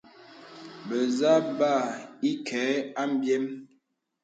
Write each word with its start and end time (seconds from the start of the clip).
Bə̀zə̄ 0.87 1.37
bə̀ 1.57 1.77
ǐ 2.29 2.31
kə̀ 2.47 2.69
abyēm. 3.01 3.45